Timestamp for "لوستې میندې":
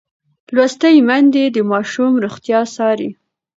0.55-1.43